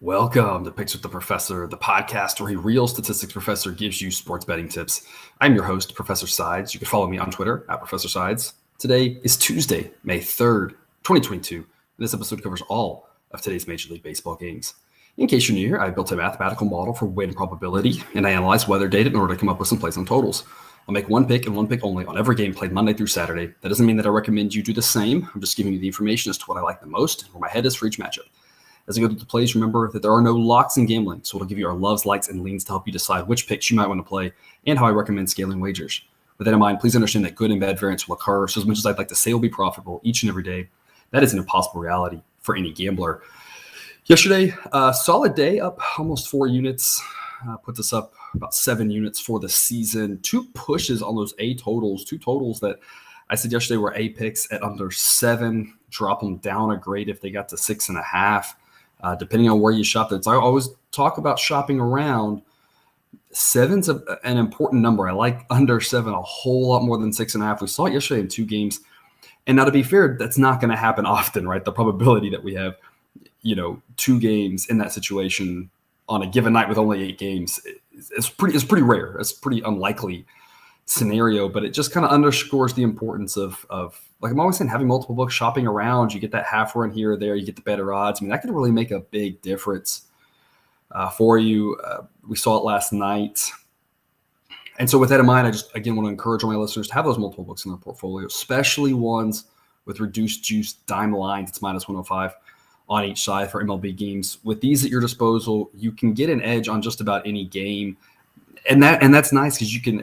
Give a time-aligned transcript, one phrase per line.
[0.00, 4.10] Welcome to Picks with the Professor, the podcast where a real statistics professor gives you
[4.10, 5.06] sports betting tips.
[5.40, 6.74] I'm your host, Professor Sides.
[6.74, 8.54] You can follow me on Twitter at Professor Sides.
[8.78, 10.70] Today is Tuesday, May 3rd,
[11.04, 11.64] 2022.
[11.96, 14.74] This episode covers all of today's Major League Baseball games.
[15.16, 18.30] In case you're new here, I built a mathematical model for win probability, and I
[18.30, 20.42] analyzed weather data in order to come up with some plays on totals.
[20.88, 23.54] I'll make one pick and one pick only on every game played Monday through Saturday.
[23.60, 25.30] That doesn't mean that I recommend you do the same.
[25.32, 27.40] I'm just giving you the information as to what I like the most and where
[27.40, 28.26] my head is for each matchup.
[28.86, 31.36] As I go through the plays, remember that there are no locks in gambling, so
[31.36, 33.76] it'll give you our loves, likes, and leans to help you decide which picks you
[33.76, 34.32] might want to play
[34.66, 36.02] and how I recommend scaling wagers.
[36.36, 38.46] With that in mind, please understand that good and bad variance will occur.
[38.48, 40.68] So, as much as I'd like to say will be profitable each and every day,
[41.12, 43.22] that is an impossible reality for any gambler.
[44.06, 47.02] Yesterday, uh, solid day up almost four units,
[47.48, 50.20] uh, puts us up about seven units for the season.
[50.20, 52.80] Two pushes on those A totals, two totals that
[53.30, 55.78] I said yesterday were A picks at under seven.
[55.88, 58.56] Drop them down a grade if they got to six and a half
[59.04, 60.08] uh, depending on where you shop.
[60.08, 62.40] That's I always talk about shopping around.
[63.32, 65.06] Seven's a, an important number.
[65.06, 67.60] I like under seven a whole lot more than six and a half.
[67.60, 68.80] We saw it yesterday in two games.
[69.46, 71.62] And now, to be fair, that's not going to happen often, right?
[71.62, 72.76] The probability that we have,
[73.42, 75.70] you know, two games in that situation
[76.08, 77.60] on a given night with only eight games
[78.16, 79.16] is pretty is pretty rare.
[79.16, 80.24] It's pretty unlikely
[80.86, 84.70] scenario, but it just kind of underscores the importance of of like I'm always saying,
[84.70, 86.14] having multiple books shopping around.
[86.14, 88.20] You get that half run here or there, you get the better odds.
[88.20, 90.02] I mean, that can really make a big difference
[90.92, 91.76] uh, for you.
[91.84, 93.50] Uh, we saw it last night.
[94.78, 96.88] And so, with that in mind, I just again want to encourage all my listeners
[96.88, 99.44] to have those multiple books in their portfolio, especially ones
[99.84, 101.50] with reduced juice dime lines.
[101.50, 102.34] It's minus 105
[102.88, 104.38] on each side for MLB games.
[104.42, 107.96] With these at your disposal, you can get an edge on just about any game,
[108.68, 110.02] and that and that's nice because you can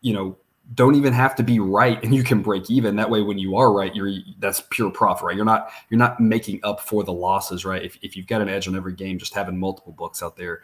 [0.00, 0.36] you know,
[0.74, 2.96] don't even have to be right and you can break even.
[2.96, 5.36] That way when you are right you're that's pure profit right?
[5.36, 7.82] You're not you're not making up for the losses right?
[7.82, 10.60] If, if you've got an edge on every game just having multiple books out there.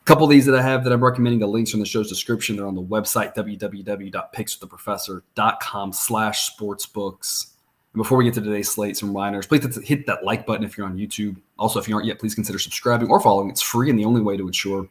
[0.00, 2.08] A couple of these that i have that i'm recommending the links in the show's
[2.08, 2.56] description.
[2.56, 7.52] They're on the website www.pickswiththeprofessor.com slash sportsbooks.
[7.94, 10.76] And before we get to today's slate some reminders please hit that like button if
[10.76, 11.36] you're on youtube.
[11.56, 13.48] Also if you aren't yet please consider subscribing or following.
[13.48, 14.88] It's free and the only way to ensure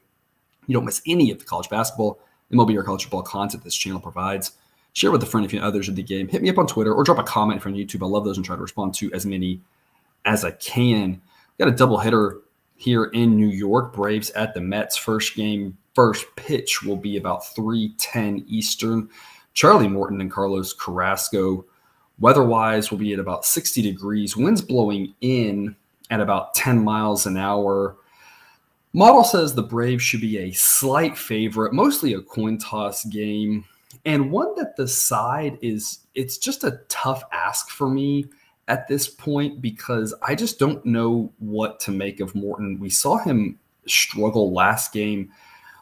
[0.68, 2.22] you don't miss any of the college basketball
[2.52, 4.52] MLB or college football content this channel provides.
[4.94, 6.28] Share with a friend if you know others of the game.
[6.28, 8.04] Hit me up on Twitter or drop a comment from YouTube.
[8.04, 9.62] I love those and try to respond to as many
[10.26, 11.22] as I can.
[11.58, 12.42] Got a doubleheader
[12.76, 13.94] here in New York.
[13.94, 14.98] Braves at the Mets.
[14.98, 19.10] First game, first pitch will be about 3:10 Eastern.
[19.54, 21.66] Charlie Morton and Carlos Carrasco.
[22.20, 24.38] Weather-wise, will be at about 60 degrees.
[24.38, 25.76] Winds blowing in
[26.10, 27.96] at about 10 miles an hour.
[28.94, 33.64] Model says the Braves should be a slight favorite, mostly a coin toss game,
[34.06, 38.26] and one that the side is it's just a tough ask for me
[38.68, 42.80] at this point because I just don't know what to make of Morton.
[42.80, 43.58] We saw him
[43.88, 45.32] struggle last game.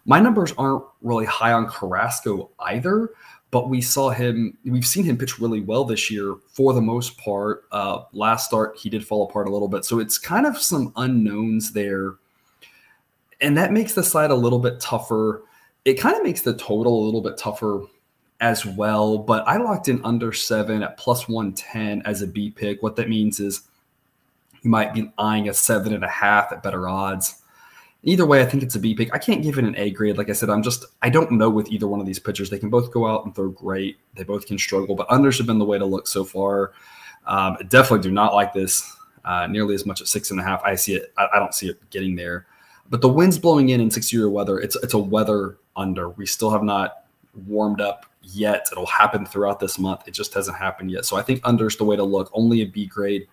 [0.06, 3.10] My numbers aren't really high on Carrasco either,
[3.50, 7.18] but we saw him, we've seen him pitch really well this year for the most
[7.18, 7.64] part.
[7.72, 9.84] Uh, last start, he did fall apart a little bit.
[9.84, 12.16] So it's kind of some unknowns there
[13.42, 15.44] and that makes the side a little bit tougher.
[15.86, 17.84] It kind of makes the total a little bit tougher
[18.40, 19.18] as well.
[19.18, 22.82] But I locked in under seven at plus 110 as a B pick.
[22.82, 23.62] What that means is
[24.62, 27.36] you might be eyeing a seven and a half at better odds.
[28.04, 29.14] Either way, I think it's a B pick.
[29.14, 30.18] I can't give it an A grade.
[30.18, 32.50] Like I said, I'm just, I don't know with either one of these pitchers.
[32.50, 33.98] They can both go out and throw great.
[34.16, 36.72] They both can struggle, but unders have been the way to look so far.
[37.26, 38.96] Um, definitely do not like this
[39.26, 40.62] uh, nearly as much at six and a half.
[40.64, 42.48] I see it, I, I don't see it getting there.
[42.90, 44.60] But the wind's blowing in in 60 year weather.
[44.60, 46.10] It's it's a weather under.
[46.10, 47.06] We still have not
[47.48, 48.68] warmed up yet.
[48.72, 50.08] It'll happen throughout this month.
[50.08, 51.06] It just hasn't happened yet.
[51.06, 52.30] So I think under's the way to look.
[52.34, 53.28] Only a B grade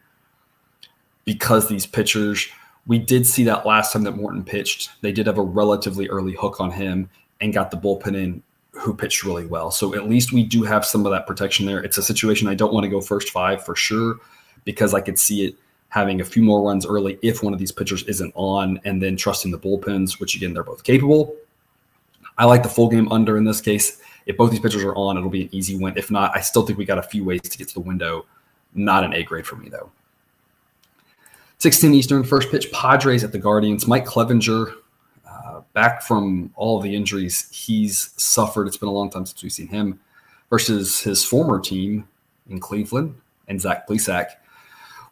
[1.25, 2.49] because these pitchers.
[2.89, 4.91] We did see that last time that Morton pitched.
[5.01, 8.95] They did have a relatively early hook on him and got the bullpen in who
[8.95, 9.73] pitched really well.
[9.73, 11.83] So at least we do have some of that protection there.
[11.83, 14.21] It's a situation I don't want to go first five for sure
[14.65, 15.57] because I could see it
[15.97, 19.17] having a few more runs early if one of these pitchers isn't on, and then
[19.17, 21.35] trusting the bullpens, which again, they're both capable.
[22.37, 24.03] I like the full game under in this case.
[24.27, 25.97] If both these pitchers are on, it'll be an easy win.
[25.97, 28.27] If not, I still think we got a few ways to get to the window.
[28.75, 29.91] Not an A grade for me, though.
[31.59, 33.87] 16 Eastern, first pitch, Padres at the Guardians.
[33.87, 34.75] Mike Clevinger,
[35.27, 38.67] uh, back from all the injuries he's suffered.
[38.67, 39.99] It's been a long time since we've seen him
[40.51, 42.07] versus his former team
[42.51, 43.15] in Cleveland
[43.49, 44.33] and Zach Plesac.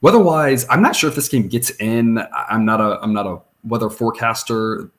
[0.04, 2.18] Weather-wise, I'm not sure if this game gets in.
[2.34, 4.90] I'm not a I'm not a weather forecaster.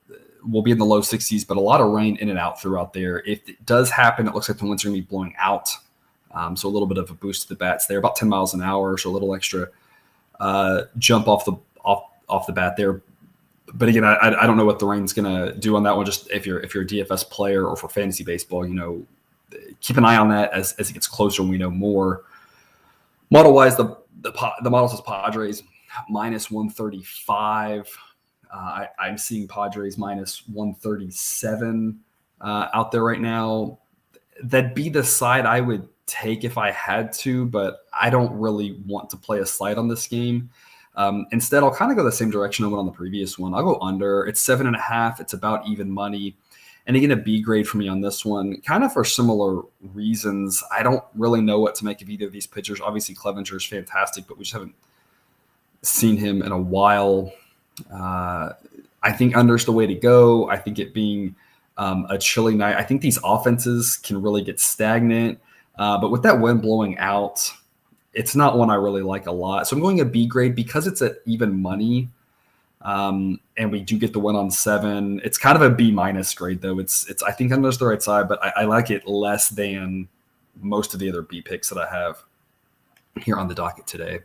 [0.43, 2.91] We'll be in the low 60s, but a lot of rain in and out throughout
[2.91, 3.19] there.
[3.19, 5.69] If it does happen, it looks like the winds are going to be blowing out.
[6.31, 8.55] Um, so a little bit of a boost to the bats there, about 10 miles
[8.55, 9.67] an hour, so a little extra
[10.39, 11.53] uh, jump off the
[11.83, 13.03] off off the bat there.
[13.75, 16.07] But again, I, I don't know what the rain's going to do on that one.
[16.07, 19.05] Just if you're if you're a DFS player or for fantasy baseball, you know,
[19.81, 22.23] keep an eye on that as, as it gets closer and we know more.
[23.29, 24.31] Model wise, the the
[24.63, 25.63] the model says Padres
[26.09, 27.97] minus 135.
[28.53, 31.99] Uh, I, I'm seeing Padres minus 137
[32.41, 33.79] uh, out there right now.
[34.43, 38.79] That'd be the side I would take if I had to, but I don't really
[38.85, 40.49] want to play a slide on this game.
[40.95, 43.53] Um, instead, I'll kind of go the same direction I went on the previous one.
[43.53, 44.25] I'll go under.
[44.25, 45.19] It's seven and a half.
[45.19, 46.37] It's about even money.
[46.87, 50.63] And again, a B grade for me on this one, kind of for similar reasons.
[50.71, 52.79] I don't really know what to make of either of these pitchers.
[52.79, 54.75] Obviously, Clevinger is fantastic, but we just haven't
[55.81, 57.31] seen him in a while.
[57.91, 58.49] Uh,
[59.01, 60.49] I think under's the way to go.
[60.49, 61.35] I think it being
[61.77, 65.39] um, a chilly night, I think these offenses can really get stagnant.
[65.77, 67.51] Uh, but with that wind blowing out,
[68.13, 69.67] it's not one I really like a lot.
[69.67, 72.09] So I'm going a B grade because it's at even money.
[72.85, 75.19] Um, and we do get the one on seven.
[75.23, 76.77] It's kind of a B minus grade though.
[76.77, 80.07] It's it's I think under's the right side, but I, I like it less than
[80.61, 82.23] most of the other B picks that I have
[83.19, 84.19] here on the docket today.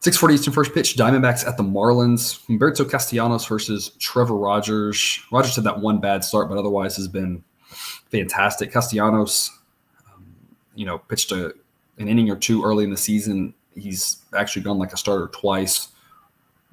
[0.00, 2.44] 640 Eastern first pitch, Diamondbacks at the Marlins.
[2.46, 5.20] Humberto Castellanos versus Trevor Rogers.
[5.30, 7.44] Rogers had that one bad start, but otherwise has been
[8.10, 8.72] fantastic.
[8.72, 9.56] Castellanos,
[10.12, 10.26] um,
[10.74, 11.54] you know, pitched a,
[11.98, 13.54] an inning or two early in the season.
[13.76, 15.91] He's actually gone like a starter twice.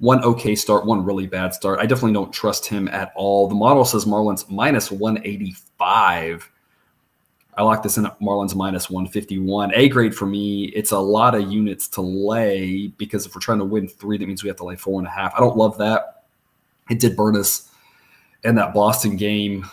[0.00, 1.78] One okay start, one really bad start.
[1.78, 3.48] I definitely don't trust him at all.
[3.48, 6.50] The model says Marlins minus 185
[7.60, 9.74] I like this in Marlins minus 151.
[9.74, 10.66] A grade for me.
[10.66, 14.26] It's a lot of units to lay because if we're trying to win three, that
[14.26, 15.34] means we have to lay four and a half.
[15.34, 16.24] I don't love that.
[16.88, 17.70] It did burn us
[18.44, 19.66] in that Boston game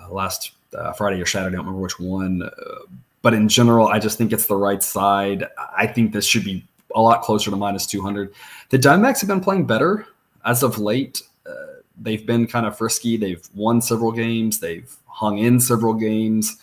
[0.00, 1.54] uh, last uh, Friday or Saturday.
[1.54, 2.42] I don't remember which one.
[2.42, 2.86] Uh,
[3.22, 5.44] but in general, I just think it's the right side.
[5.76, 6.64] I think this should be
[6.96, 8.34] a lot closer to minus 200.
[8.70, 10.06] The Diamondbacks have been playing better
[10.44, 11.22] as of late.
[11.48, 11.52] Uh,
[12.00, 13.16] they've been kind of frisky.
[13.16, 14.58] They've won several games.
[14.58, 16.56] They've hung in several games.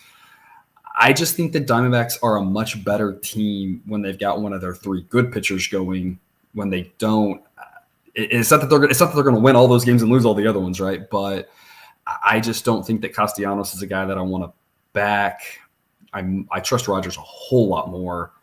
[0.98, 4.62] I just think the Diamondbacks are a much better team when they've got one of
[4.62, 6.20] their three good pitchers going.
[6.54, 7.42] When they don't,
[8.14, 10.12] it's not that they're it's not that they're going to win all those games and
[10.12, 11.10] lose all the other ones, right?
[11.10, 11.50] But
[12.24, 14.54] I just don't think that Castellanos is a guy that I want to
[14.94, 15.42] back.
[16.14, 18.34] i I trust Rogers a whole lot more.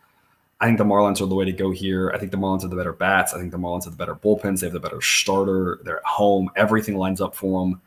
[0.60, 2.10] I think the Marlins are the way to go here.
[2.14, 3.32] I think the Marlins are the better bats.
[3.32, 4.60] I think the Marlins have the better bullpens.
[4.60, 5.80] They have the better starter.
[5.84, 6.50] They're at home.
[6.54, 7.80] Everything lines up for them.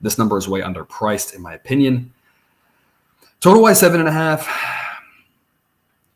[0.00, 2.12] This number is way underpriced, in my opinion.
[3.40, 4.48] Total wise seven and a half.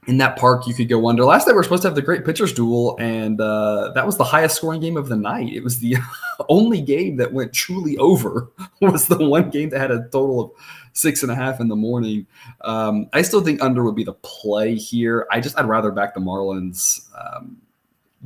[0.07, 1.25] In that park, you could go under.
[1.25, 4.19] Last night we were supposed to have the great pitchers duel, and uh, that was
[4.19, 5.53] the highest scoring game of the night.
[5.53, 5.97] It was the
[6.49, 8.51] only game that went truly over.
[8.81, 10.51] Was the one game that had a total of
[10.95, 12.27] six and a half in the morning.
[12.63, 15.27] Um, I still think under would be the play here.
[15.31, 17.59] I just I'd rather back the Marlins, um,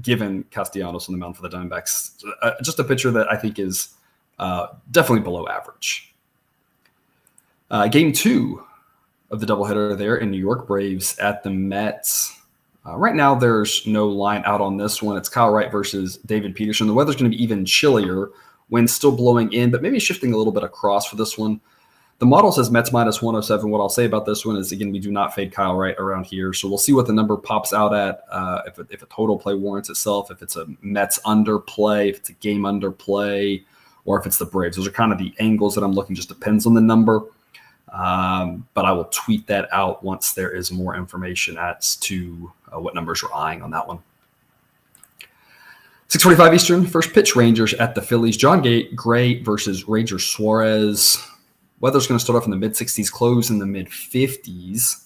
[0.01, 2.23] given Castellanos on the mound for the Diamondbacks.
[2.43, 3.95] Uh, just a pitcher that I think is
[4.39, 6.15] uh, definitely below average.
[7.71, 8.63] Uh, game two
[9.31, 12.35] of the doubleheader there in New York Braves at the Mets.
[12.87, 15.17] Uh, right now, there's no line out on this one.
[15.17, 16.87] It's Kyle Wright versus David Peterson.
[16.87, 18.31] The weather's going to be even chillier.
[18.71, 21.61] Wind still blowing in, but maybe shifting a little bit across for this one.
[22.19, 23.71] The model says Mets minus 107.
[23.71, 26.27] What I'll say about this one is, again, we do not fade Kyle Wright around
[26.27, 26.53] here.
[26.53, 28.25] So we'll see what the number pops out at.
[28.29, 32.09] Uh, if, a, if a total play warrants itself, if it's a Mets under play,
[32.09, 33.65] if it's a game under play,
[34.05, 34.77] or if it's the Braves.
[34.77, 36.17] Those are kind of the angles that I'm looking.
[36.17, 37.23] Just depends on the number.
[37.93, 42.81] Um, but I will tweet that out once there is more information as to uh,
[42.81, 43.99] what numbers we're eyeing on that one.
[46.09, 48.37] 645 Eastern, first pitch Rangers at the Phillies.
[48.37, 48.65] Jon
[48.95, 51.23] Gray versus Ranger Suarez.
[51.81, 55.05] Weather's going to start off in the mid 60s, close in the mid 50s.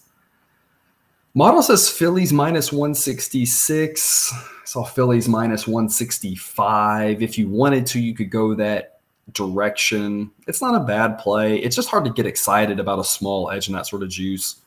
[1.35, 4.33] Model says Phillies minus 166.
[4.65, 7.23] Saw Phillies minus 165.
[7.23, 8.99] If you wanted to, you could go that
[9.31, 10.29] direction.
[10.47, 11.57] It's not a bad play.
[11.57, 14.61] It's just hard to get excited about a small edge and that sort of juice.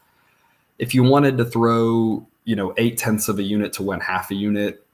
[0.79, 4.31] If you wanted to throw, you know, eight tenths of a unit to win half
[4.31, 4.85] a unit,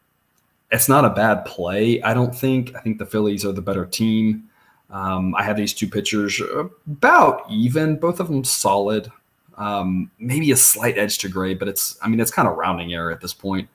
[0.71, 2.03] it's not a bad play.
[2.03, 2.75] I don't think.
[2.75, 4.49] I think the Phillies are the better team.
[4.93, 6.41] Um, I have these two pitchers
[6.87, 9.11] about even, both of them solid.
[9.57, 12.93] Um, maybe a slight edge to Gray, but it's, I mean, it's kind of rounding
[12.93, 13.69] error at this point.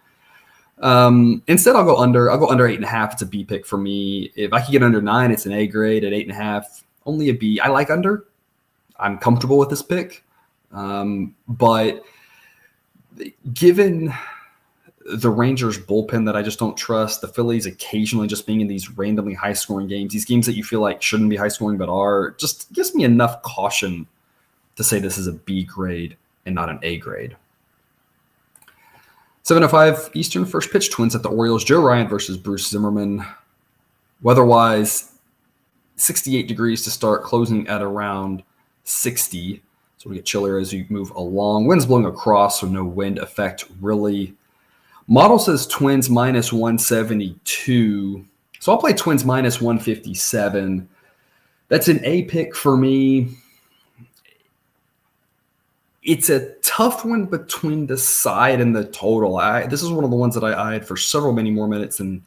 [0.80, 2.30] Um, instead, I'll go under.
[2.30, 3.14] I'll go under eight and a half.
[3.14, 4.32] It's a B pick for me.
[4.36, 6.04] If I could get under nine, it's an A grade.
[6.04, 7.60] At eight and a half, only a B.
[7.60, 8.26] I like under.
[9.00, 10.24] I'm comfortable with this pick,
[10.72, 12.04] um, but
[13.54, 14.14] given
[15.08, 18.90] the Rangers bullpen that I just don't trust, the Phillies occasionally just being in these
[18.98, 21.90] randomly high scoring games, these games that you feel like shouldn't be high scoring but
[21.90, 24.06] are, just gives me enough caution
[24.76, 27.38] to say this is a B grade and not an A grade.
[29.44, 31.64] 705 Eastern, first pitch, Twins at the Orioles.
[31.64, 33.26] Joe Ryan versus Bruce Zimmermann.
[34.22, 35.14] Weather-wise,
[35.96, 38.44] 68 degrees to start, closing at around
[38.84, 39.62] 60.
[40.00, 41.66] So we get chillier as you move along.
[41.66, 44.36] Wind's blowing across, so no wind effect really.
[45.08, 48.26] Model says Twins minus 172.
[48.60, 50.88] So I'll play Twins minus 157.
[51.70, 53.38] That's an A pick for me
[56.08, 59.38] it's a tough one between the side and the total.
[59.38, 61.98] I this is one of the ones that I eyed for several many more minutes
[61.98, 62.26] than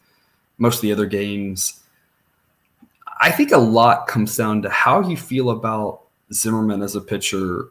[0.59, 1.81] most of the other games.
[3.23, 7.69] I think a lot comes down to how you feel about Zimmermann as a pitcher.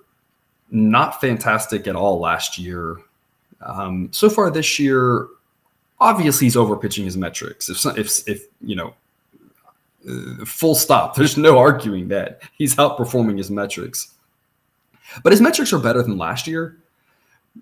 [0.72, 2.98] Not fantastic at all last year.
[3.62, 5.28] Um, so far this year,
[6.00, 7.70] obviously he's overpitching his metrics.
[7.70, 8.94] If if if you know,
[10.10, 11.16] uh, full stop.
[11.18, 14.14] There's no arguing that he's outperforming his metrics.
[15.24, 16.78] But his metrics are better than last year.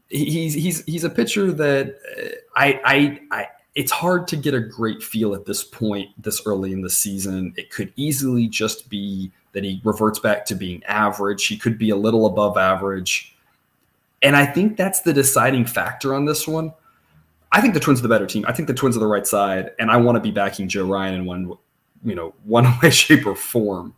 [0.09, 4.59] He's he's he's a pitcher that uh, I I I it's hard to get a
[4.59, 7.53] great feel at this point this early in the season.
[7.57, 11.45] It could easily just be that he reverts back to being average.
[11.45, 13.36] He could be a little above average.
[14.21, 16.73] And I think that's the deciding factor on this one.
[17.51, 18.45] I think the Twins are the better team.
[18.47, 20.85] I think the Twins are the right side, and I want to be backing Joe
[20.85, 21.53] Ryan in one,
[22.03, 23.95] you know, one way, shape, or form.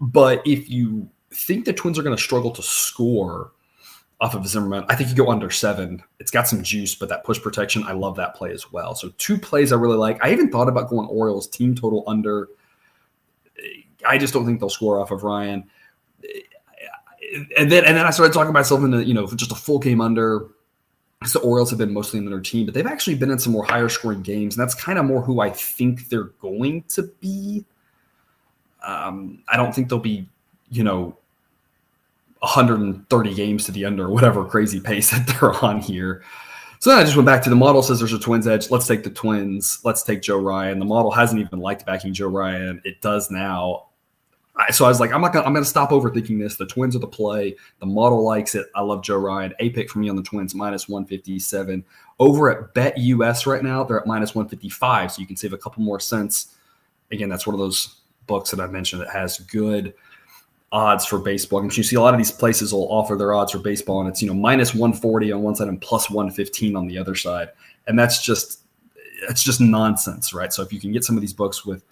[0.00, 3.52] But if you think the Twins are going to struggle to score
[4.20, 6.02] off of Zimmermann, I think you go under seven.
[6.20, 8.94] It's got some juice, but that push protection, I love that play as well.
[8.94, 10.24] So two plays I really like.
[10.24, 12.48] I even thought about going Orioles team total under.
[14.06, 15.68] I just don't think they'll score off of Ryan.
[17.56, 20.00] And then and then I started talking myself into you know just a full game
[20.00, 20.48] under.
[21.24, 23.52] So the Orioles have been mostly in their team, but they've actually been in some
[23.52, 27.02] more higher scoring games, and that's kind of more who I think they're going to
[27.20, 27.64] be.
[28.86, 30.28] Um, I don't think they'll be
[30.70, 31.16] you know
[32.40, 36.22] 130 games to the under or whatever crazy pace that they're on here.
[36.80, 38.70] So then I just went back to the model says there's a Twins edge.
[38.70, 39.80] Let's take the Twins.
[39.84, 40.78] Let's take Joe Ryan.
[40.78, 42.80] The model hasn't even liked backing Joe Ryan.
[42.84, 43.87] It does now.
[44.70, 46.56] So I was like, I'm not gonna I'm gonna stop overthinking this.
[46.56, 47.54] The Twins are the play.
[47.78, 48.66] The model likes it.
[48.74, 49.54] I love Joe Ryan.
[49.60, 51.84] A pick for me on the Twins minus 157.
[52.18, 55.12] Over at BetUS right now, they're at minus 155.
[55.12, 56.56] So you can save a couple more cents.
[57.12, 59.94] Again, that's one of those books that I mentioned that has good
[60.72, 61.60] odds for baseball.
[61.60, 64.08] And you see a lot of these places will offer their odds for baseball, and
[64.08, 67.50] it's you know minus 140 on one side and plus 115 on the other side,
[67.86, 68.60] and that's just
[69.28, 70.52] it's just nonsense, right?
[70.52, 71.84] So if you can get some of these books with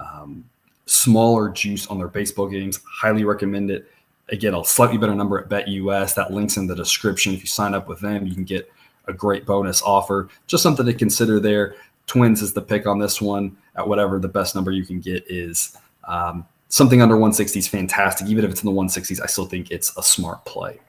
[0.00, 0.44] um,
[0.86, 3.90] smaller juice on their baseball games, highly recommend it.
[4.28, 6.14] Again, a slightly better number at BetUS.
[6.14, 7.34] That links in the description.
[7.34, 8.70] If you sign up with them, you can get
[9.06, 10.28] a great bonus offer.
[10.46, 11.76] Just something to consider there.
[12.06, 15.24] Twins is the pick on this one at whatever the best number you can get
[15.28, 15.76] is.
[16.04, 18.28] Um, something under 160 is fantastic.
[18.28, 20.80] Even if it's in the 160s, I still think it's a smart play.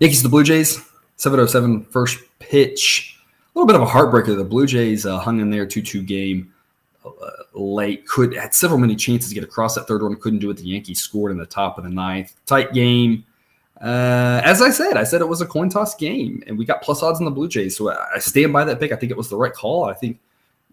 [0.00, 0.80] Yankees, the Blue Jays,
[1.16, 3.18] 707 first pitch.
[3.54, 4.36] A little bit of a heartbreaker.
[4.36, 6.52] The Blue Jays uh, hung in there 2 2 game
[7.52, 8.06] late.
[8.06, 10.16] Could had several many chances to get across that third one.
[10.16, 10.56] Couldn't do it.
[10.56, 12.34] The Yankees scored in the top of the ninth.
[12.46, 13.24] Tight game.
[13.80, 16.80] Uh, as I said, I said it was a coin toss game, and we got
[16.80, 17.76] plus odds on the Blue Jays.
[17.76, 18.92] So I, I stand by that pick.
[18.92, 19.84] I think it was the right call.
[19.84, 20.18] I think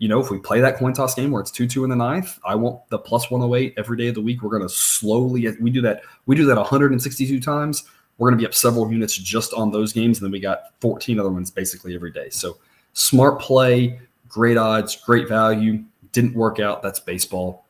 [0.02, 1.96] you know, if we play that coin toss game where it's two two in the
[1.96, 4.42] ninth, I want the plus one hundred eight every day of the week.
[4.42, 7.40] We're going to slowly we do that we do that one hundred and sixty two
[7.40, 7.84] times.
[8.18, 10.74] We're going to be up several units just on those games, and then we got
[10.80, 12.30] fourteen other ones basically every day.
[12.30, 12.58] So
[12.94, 15.84] smart play, great odds, great value.
[16.12, 16.82] Didn't work out.
[16.82, 17.66] That's baseball.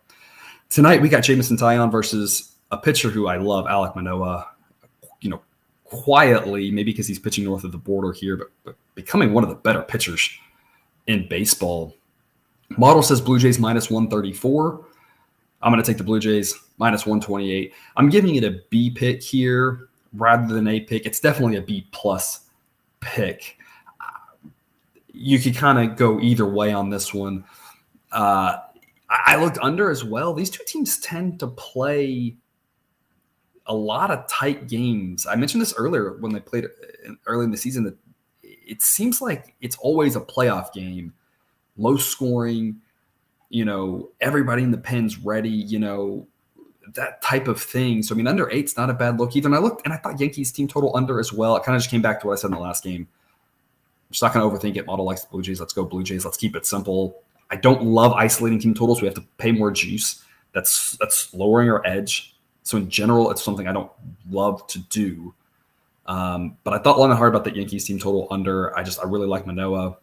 [0.69, 4.49] Tonight we got Jameson Taillon versus a pitcher who I love, Alek Manoah.
[5.19, 5.41] You know,
[5.85, 9.49] quietly, maybe because he's pitching north of the border here, but, but becoming one of
[9.49, 10.29] the better pitchers
[11.07, 11.95] in baseball
[12.77, 14.85] Model says Blue Jays minus 134.
[15.61, 17.73] I'm going to take the Blue Jays minus 128.
[17.97, 21.05] I'm giving it a B pick here rather than a pick.
[21.05, 22.41] It's definitely a B plus
[22.99, 23.57] pick.
[25.13, 27.43] You could kind of go either way on this one.
[28.11, 28.57] Uh,
[29.09, 30.33] I looked under as well.
[30.33, 32.35] These two teams tend to play
[33.65, 35.25] a lot of tight games.
[35.25, 36.65] I mentioned this earlier when they played
[37.25, 37.97] early in the season that
[38.43, 41.13] it seems like it's always a playoff game
[41.77, 42.81] low scoring,
[43.49, 46.27] you know, everybody in the pen's ready, you know,
[46.93, 48.03] that type of thing.
[48.03, 49.47] So I mean, under eight's not a bad look either.
[49.47, 51.55] And I looked and I thought Yankees team total under as well.
[51.55, 53.07] It kind of just came back to what I said in the last game.
[53.07, 54.85] I'm just not going to overthink it.
[54.85, 55.59] Model likes the Blue Jays.
[55.59, 56.25] Let's go Blue Jays.
[56.25, 57.21] Let's keep it simple.
[57.51, 59.01] I don't love isolating team totals.
[59.01, 60.23] We have to pay more juice.
[60.53, 62.35] That's that's lowering our edge.
[62.63, 63.91] So in general, it's something I don't
[64.29, 65.33] love to do.
[66.05, 68.77] Um, but I thought long and hard about the Yankees team total under.
[68.77, 69.97] I just I really like Manoah.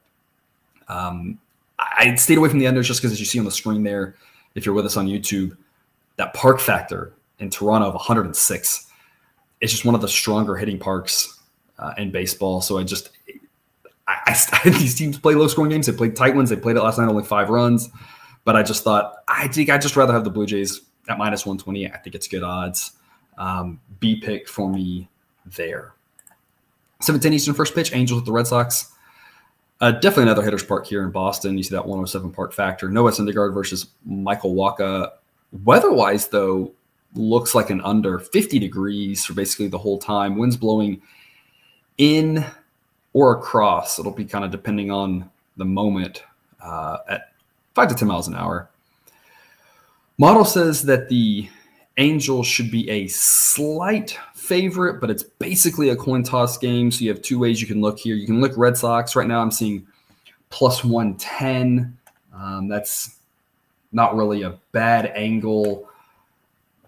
[0.88, 1.38] Um,
[1.78, 4.16] I stayed away from the unders just because, as you see on the screen there,
[4.54, 5.56] if you're with us on YouTube,
[6.16, 8.86] that park factor in Toronto of 106
[9.60, 11.40] is just one of the stronger hitting parks
[11.78, 12.60] uh, in baseball.
[12.60, 13.10] So I just
[14.08, 15.86] I, I, these teams play low scoring games.
[15.86, 16.50] They played tight ones.
[16.50, 17.88] They played it last night, only five runs.
[18.44, 21.44] But I just thought, I think I'd just rather have the Blue Jays at minus
[21.44, 21.92] 120.
[21.92, 22.92] I think it's good odds.
[23.36, 25.08] Um, B pick for me
[25.44, 25.92] there.
[27.00, 28.92] 710 Eastern first pitch, Angels with the Red Sox.
[29.80, 31.56] Uh, definitely another hitter's park here in Boston.
[31.56, 32.88] You see that 107 park factor.
[32.88, 35.12] Noah Syndergaard versus Michael Wacha.
[35.64, 36.72] Weather-wise, though,
[37.14, 40.36] looks like an under 50 degrees for basically the whole time.
[40.36, 41.00] Winds blowing
[41.96, 42.44] in
[43.18, 43.98] or across.
[43.98, 46.22] It'll be kind of depending on the moment
[46.62, 47.32] uh, at
[47.74, 48.70] five to 10 miles an hour.
[50.18, 51.48] Model says that the
[51.96, 56.92] Angels should be a slight favorite, but it's basically a coin toss game.
[56.92, 58.14] So you have two ways you can look here.
[58.14, 59.16] You can look Red Sox.
[59.16, 59.84] Right now, I'm seeing
[60.48, 61.98] plus 110.
[62.32, 63.16] Um, that's
[63.90, 65.88] not really a bad angle.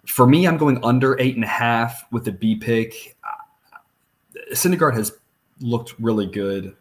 [0.06, 3.16] For me, I'm going under eight and a half with the B pick.
[3.24, 5.18] Uh, Syndergaard has
[5.60, 6.74] looked really good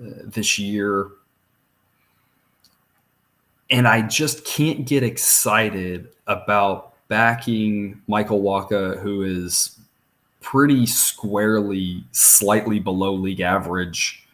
[0.00, 1.10] uh, this year.
[3.70, 9.78] And I just can't get excited about backing Michael Wacha, who is
[10.40, 14.26] pretty squarely slightly below league average.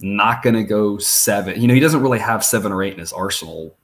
[0.00, 1.60] Not going to go seven.
[1.60, 3.74] You know, he doesn't really have seven or eight in his arsenal.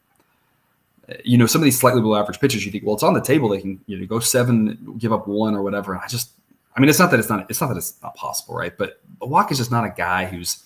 [1.24, 3.20] You know, some of these slightly below average pitchers, you think, well, it's on the
[3.20, 3.48] table.
[3.48, 5.92] They can, you know, go seven, give up one or whatever.
[5.92, 6.30] And I just,
[6.76, 8.76] I mean, it's not that it's not, it's not that it's not possible, right?
[8.76, 10.64] But Wacha is just not a guy who's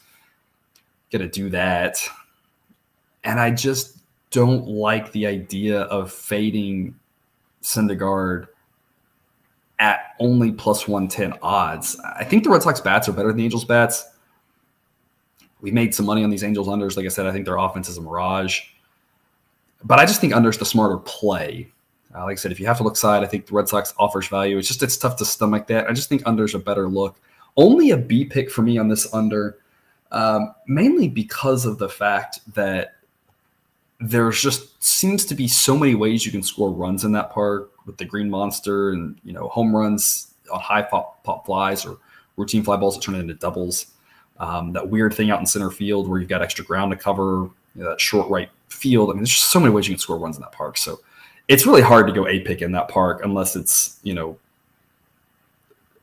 [1.18, 1.99] to do that.
[3.23, 3.99] And I just
[4.30, 6.94] don't like the idea of fading
[7.62, 8.49] Syndergaard
[9.78, 11.99] at only plus 110 odds.
[12.16, 14.04] I think the Red Sox bats are better than the Angels bats.
[15.61, 16.96] We made some money on these Angels unders.
[16.96, 18.61] Like I said, I think their offense is a mirage.
[19.82, 21.70] But I just think unders the smarter play.
[22.14, 23.92] Uh, like I said, if you have to look side, I think the Red Sox
[23.99, 24.56] offers value.
[24.56, 25.88] It's just it's tough to stomach that.
[25.88, 27.21] I just think unders a better look.
[27.56, 29.59] Only a B pick for me on this under,
[30.12, 32.97] um, mainly because of the fact that
[34.00, 37.70] there's just seems to be so many ways you can score runs in that park
[37.87, 41.98] with the green monster and you know home runs on high pop, pop flies or
[42.37, 43.87] routine fly balls that turn into doubles.
[44.38, 47.48] Um, that weird thing out in center field where you've got extra ground to cover,
[47.77, 49.11] you know, that short right field.
[49.11, 50.77] I mean, there's just so many ways you can score runs in that park.
[50.77, 51.00] So
[51.48, 54.38] it's really hard to go a pick in that park unless it's you know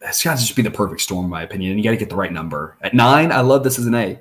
[0.01, 1.71] it's got to just be the perfect storm, in my opinion.
[1.71, 2.75] And you got to get the right number.
[2.81, 4.19] At nine, I love this as an A.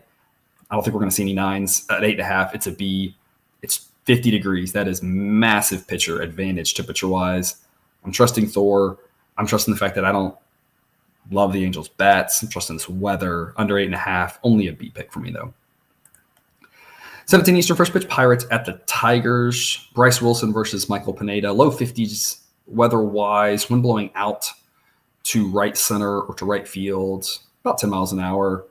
[0.70, 1.86] I don't think we're going to see any nines.
[1.90, 3.16] At eight and a half, it's a B.
[3.62, 4.72] It's 50 degrees.
[4.72, 7.56] That is massive pitcher advantage temperature wise.
[8.04, 8.98] I'm trusting Thor.
[9.36, 10.36] I'm trusting the fact that I don't
[11.30, 12.42] love the Angels bats.
[12.42, 13.54] I'm trusting this weather.
[13.56, 15.52] Under eight and a half, only a B pick for me though.
[17.30, 19.88] 17 Eastern first pitch Pirates at the Tigers.
[19.94, 21.52] Bryce Wilson versus Michael Pineda.
[21.52, 23.70] Low 50s weather wise.
[23.70, 24.50] Wind blowing out
[25.22, 27.38] to right center or to right field.
[27.60, 28.66] About 10 miles an hour.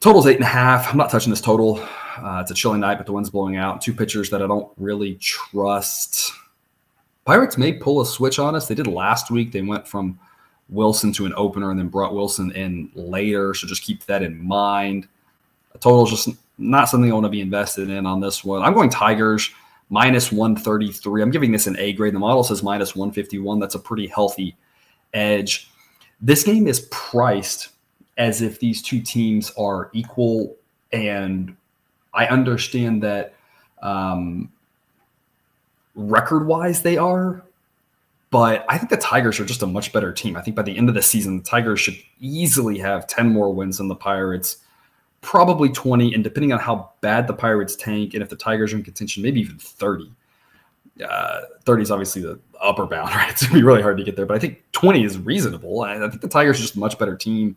[0.00, 0.90] Total's eight and a half.
[0.90, 1.78] I'm not touching this total.
[2.16, 3.80] Uh, it's a chilly night, but the wind's blowing out.
[3.80, 6.32] Two pitchers that I don't really trust.
[7.24, 8.66] Pirates may pull a switch on us.
[8.66, 9.52] They did last week.
[9.52, 10.18] They went from
[10.70, 13.54] Wilson to an opener and then brought Wilson in later.
[13.54, 15.06] So just keep that in mind.
[15.72, 18.62] A total is just not something I want to be invested in on this one.
[18.62, 19.50] I'm going Tigers
[19.90, 21.22] minus 133.
[21.22, 22.14] I'm giving this an A grade.
[22.14, 23.60] The model says minus 151.
[23.60, 24.56] That's a pretty healthy
[25.12, 25.70] edge.
[26.20, 27.68] This game is priced
[28.16, 30.56] as if these two teams are equal
[30.92, 31.54] and
[32.14, 33.34] I understand that
[33.82, 34.50] um,
[35.94, 37.42] record wise they are,
[38.30, 40.36] but I think the Tigers are just a much better team.
[40.36, 43.52] I think by the end of the season, the Tigers should easily have 10 more
[43.52, 44.58] wins than the Pirates,
[45.20, 46.14] probably 20.
[46.14, 49.22] And depending on how bad the Pirates tank and if the Tigers are in contention,
[49.22, 50.10] maybe even 30.
[51.06, 53.30] Uh, 30 is obviously the upper bound, right?
[53.30, 55.82] It's to be really hard to get there, but I think 20 is reasonable.
[55.82, 57.56] I think the Tigers are just a much better team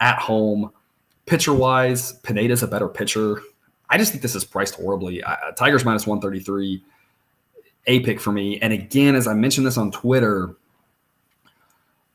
[0.00, 0.70] at home.
[1.26, 3.42] Pitcher wise, Pineda's a better pitcher.
[3.90, 5.22] I just think this is priced horribly.
[5.22, 6.82] Uh, Tigers minus 133,
[7.86, 8.58] a pick for me.
[8.60, 10.56] And again, as I mentioned this on Twitter,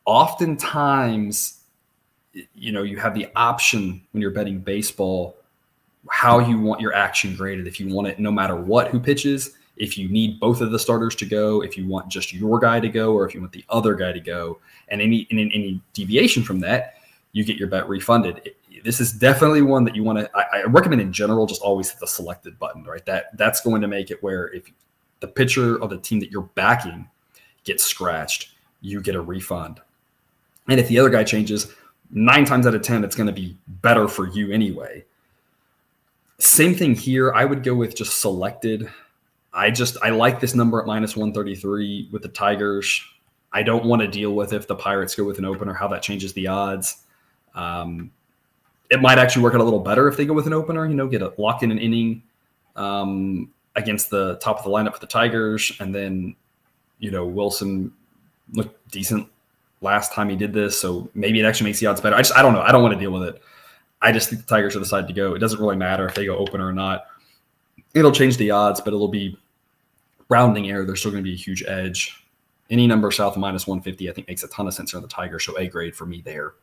[0.06, 1.62] oftentimes,
[2.54, 5.36] you know, you have the option when you're betting baseball
[6.10, 7.66] how you want your action graded.
[7.66, 10.78] If you want it no matter what who pitches, if you need both of the
[10.78, 13.52] starters to go, if you want just your guy to go, or if you want
[13.52, 16.96] the other guy to go, and any any, any deviation from that,
[17.32, 18.54] you get your bet refunded
[18.86, 20.30] this is definitely one that you want to.
[20.36, 23.04] I, I, recommend in general just always hit the selected button, right?
[23.06, 24.72] That that's going to make it where if
[25.20, 27.10] the pitcher of the team that you're backing
[27.64, 29.82] gets scratched, you get a refund.
[30.68, 31.74] And if the other guy changes,
[32.12, 35.06] nine times out of ten, it's going to be better for you anyway.
[36.38, 37.34] Same thing here.
[37.34, 38.90] I would go with just selected.
[39.54, 43.02] I just I like this number at minus 133 with the Tigers.
[43.54, 46.02] I don't want to deal with if the Pirates go with an opener, how that
[46.02, 47.04] changes the odds.
[47.54, 48.12] Um,
[48.90, 50.86] it might actually work out a little better if they go with an opener.
[50.86, 52.22] You know, get a lock in an inning
[52.76, 56.36] um, against the top of the lineup for the Tigers, and then
[57.00, 57.94] you know Wilson
[58.52, 59.28] looked decent
[59.86, 62.16] last time he did this, so maybe it actually makes the odds better.
[62.16, 62.62] I just I don't know.
[62.62, 63.42] I don't want to deal with it.
[64.02, 65.34] I just think the Tigers are the side to go.
[65.34, 67.06] It doesn't really matter if they go opener or not.
[67.94, 69.38] It'll change the odds, but it'll be
[70.30, 70.86] rounding error.
[70.86, 72.22] There's still going to be a huge edge.
[72.70, 75.08] Any number south of minus 150, I think, makes a ton of sense on the
[75.08, 75.46] Tigers.
[75.46, 76.54] So A grade for me there.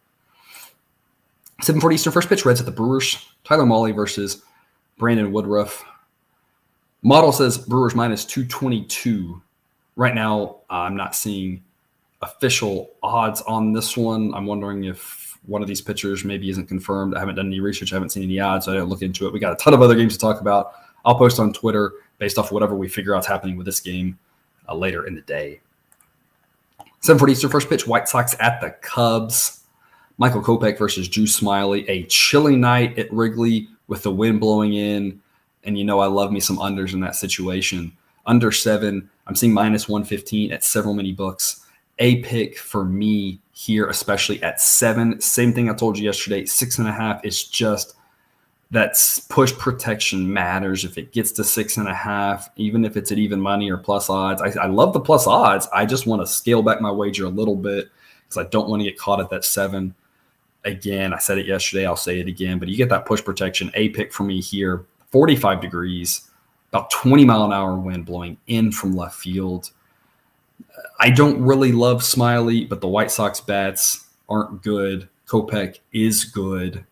[1.62, 3.24] 740 Eastern first pitch, Reds at the Brewers.
[3.44, 4.42] Tyler Mahle versus
[4.98, 5.84] Brandon Woodruff.
[7.02, 9.40] Model says Brewers minus 222.
[9.96, 11.62] Right now, I'm not seeing
[12.22, 14.32] official odds on this one.
[14.34, 17.14] I'm wondering if one of these pitchers maybe isn't confirmed.
[17.14, 17.92] I haven't done any research.
[17.92, 18.64] I haven't seen any odds.
[18.64, 19.32] So I didn't look into it.
[19.32, 20.72] We got a ton of other games to talk about.
[21.04, 24.18] I'll post on Twitter based off whatever we figure out's happening with this game
[24.68, 25.60] uh, later in the day.
[27.02, 27.86] 7:40 Eastern first pitch.
[27.86, 29.60] White Sox at the Cubs.
[30.18, 31.84] Michael Kopech versus Drew Smyly.
[31.88, 35.20] A chilly night at Wrigley with the wind blowing in.
[35.64, 37.96] And you know, I love me some unders in that situation.
[38.26, 41.61] Under seven, I'm seeing minus 115 at several many books.
[42.02, 45.20] A pick for me here, especially at seven.
[45.20, 46.44] Same thing I told you yesterday.
[46.44, 47.94] Six and a half is just
[48.72, 48.96] that
[49.28, 50.84] push protection matters.
[50.84, 53.78] If it gets to six and a half, even if it's at even money or
[53.78, 55.68] plus odds, I, I love the plus odds.
[55.72, 57.88] I just want to scale back my wager a little bit
[58.24, 59.94] because I don't want to get caught at that seven
[60.64, 63.70] again, I said it yesterday, I'll say it again, but you get that push protection.
[63.74, 66.28] A pick for me here, 45 degrees,
[66.70, 69.70] about 20 mile an hour wind blowing in from left field.
[70.98, 75.08] I don't really love Smyly, but the White Sox bats aren't good.
[75.26, 76.84] Kopech is good.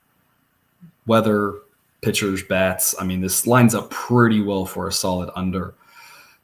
[1.06, 1.60] Weather,
[2.02, 2.94] pitchers, bats.
[3.00, 5.74] I mean, this lines up pretty well for a solid under.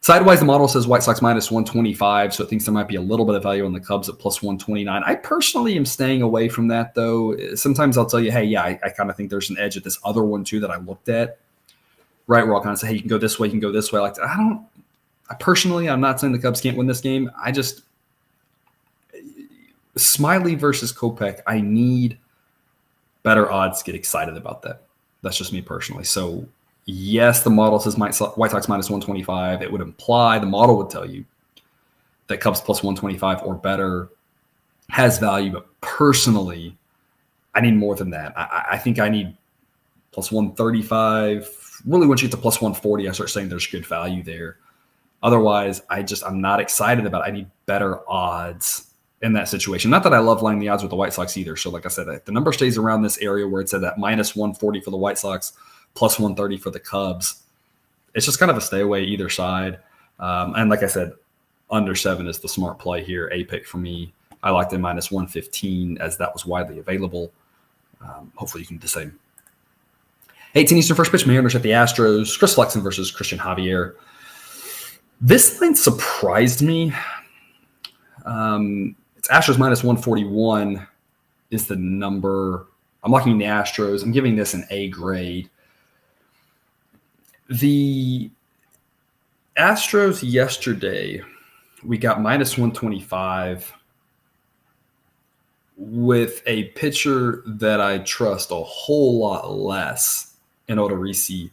[0.01, 3.01] Sidewise, the model says White Sox minus 125, so it thinks there might be a
[3.01, 5.03] little bit of value on the Cubs at plus 129.
[5.05, 7.37] I personally am staying away from that, though.
[7.57, 9.83] Sometimes I'll tell you, hey, yeah, I, I kind of think there's an edge at
[9.83, 11.39] this other one, too, that I looked at.
[12.29, 13.73] Right, where I'll kind of say, hey, you can go this way, you can go
[13.73, 13.99] this way.
[13.99, 14.65] Like, I don't,
[15.29, 17.31] I personally, I'm not saying the Cubs can't win this game.
[17.41, 17.83] I just,
[19.97, 22.19] Smyly versus Kopech, I need
[23.23, 24.83] better odds to get excited about that.
[25.23, 26.05] That's just me personally.
[26.05, 26.47] So
[26.85, 29.63] yes, the model says White Sox minus 125.
[29.63, 31.25] It would imply the model would tell you
[32.29, 34.11] that Cubs plus 125 or better
[34.91, 35.51] has value.
[35.51, 36.77] But personally,
[37.55, 38.37] I need more than that.
[38.39, 39.37] I, I think I need
[40.13, 41.83] plus 135.
[41.87, 44.59] Really, once you get to plus 140, I start saying there's good value there.
[45.23, 47.31] Otherwise, I just I'm not excited about it.
[47.31, 48.91] I need better odds
[49.23, 49.91] in that situation.
[49.91, 51.57] Not that I love laying the odds with the White Sox either.
[51.57, 54.37] So, like I said, the number stays around this area where it said that minus
[54.37, 55.53] 140 for the White Sox
[55.95, 57.43] plus 130 for the Cubs.
[58.15, 59.79] It's just kind of a stay away either side.
[60.19, 61.13] Um, and like I said,
[61.71, 63.29] under seven is the smart play here.
[63.33, 64.13] A pick for me.
[64.43, 67.33] I liked it minus 115 as that was widely available.
[68.01, 69.19] Um, hopefully you can do the same.
[70.55, 72.39] 18 Eastern first pitch, Mariners at the Astros.
[72.39, 73.95] Chris Flexen versus Cristian Javier.
[75.21, 76.93] This line surprised me.
[78.25, 80.87] Um, it's Astros minus 141
[81.51, 82.67] is the number.
[83.03, 84.03] I'm looking the Astros.
[84.03, 85.49] I'm giving this an A grade
[87.49, 88.31] the
[89.57, 91.23] Astros yesterday,
[91.85, 93.73] we got minus 125
[95.77, 100.37] with a pitcher that I trust a whole lot less
[100.69, 101.51] in Odorizzi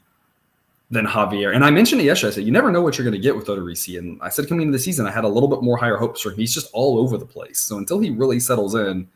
[0.94, 1.54] than Javier.
[1.56, 2.32] And I mentioned it yesterday.
[2.32, 3.98] I said, you never know what you're going to get with Odorizzi.
[3.98, 6.22] And I said coming into the season, I had a little bit more higher hopes
[6.22, 6.38] for him.
[6.38, 7.60] He's just all over the place.
[7.60, 9.08] So until he really settles in,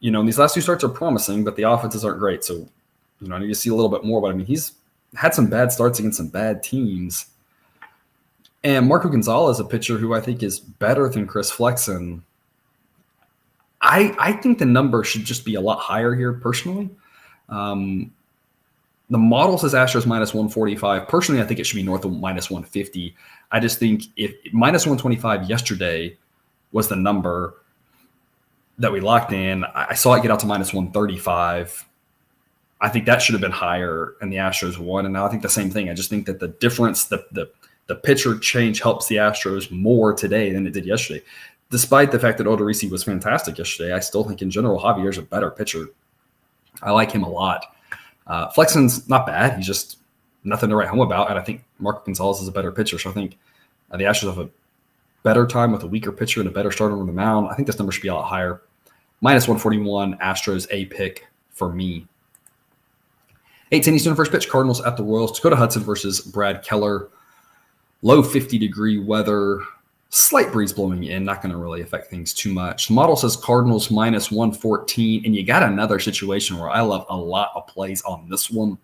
[0.00, 2.44] you know, and these last two starts are promising, but the offenses aren't great.
[2.44, 2.68] So,
[3.20, 4.20] you know, I need to see a little bit more.
[4.20, 4.72] But I mean, he's
[5.14, 7.26] had some bad starts against some bad teams.
[8.64, 12.24] And Marco Gonzales, a pitcher who I think is better than Chris Flexen.
[13.80, 16.90] I I think the number should just be a lot higher here, personally.
[17.48, 18.12] Um,
[19.10, 21.08] the model says Astros minus 145.
[21.08, 23.16] Personally, I think it should be north of minus 150.
[23.50, 26.16] I just think if minus 125 yesterday
[26.72, 27.62] was the number
[28.78, 31.88] that we locked in, I saw it get out to minus 135
[32.80, 35.04] I think that should have been higher, and the Astros won.
[35.04, 35.88] And now I think the same thing.
[35.90, 37.50] I just think that the difference, the the
[37.86, 41.24] the pitcher change helps the Astros more today than it did yesterday.
[41.70, 45.22] Despite the fact that Odorizzi was fantastic yesterday, I still think in general Javier's a
[45.22, 45.86] better pitcher.
[46.82, 47.64] I like him a lot.
[48.28, 49.56] Uh, Flexen's not bad.
[49.56, 49.98] He's just
[50.44, 51.30] nothing to write home about.
[51.30, 52.98] And I think Mark Gonzales is a better pitcher.
[52.98, 53.38] So I think
[53.90, 54.50] uh, the Astros have a
[55.22, 57.48] better time with a weaker pitcher and a better starter on the mound.
[57.48, 58.62] I think this number should be a lot higher.
[59.20, 62.06] Minus 141, Astros a pick for me.
[63.72, 65.32] 8 Eastern first pitch, Cardinals at the Royals.
[65.32, 67.08] Dakota Hudson versus Brad Keller.
[68.02, 69.62] Low 50 degree weather.
[70.10, 72.90] Slight breeze blowing in, not going to really affect things too much.
[72.90, 77.50] Model says Cardinals minus 114, and you got another situation where I love a lot
[77.54, 78.78] of plays on this one.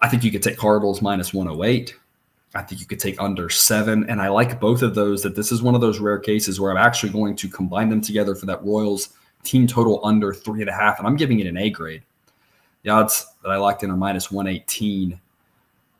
[0.00, 1.94] I think you could take Cardinals minus 108.
[2.54, 4.08] I think you could take under seven.
[4.08, 6.70] And I like both of those, that this is one of those rare cases where
[6.70, 9.10] I'm actually going to combine them together for that Royals
[9.42, 10.98] team total under three and a half.
[10.98, 12.02] And I'm giving it an A grade.
[12.82, 15.20] The odds that I locked in are minus 118.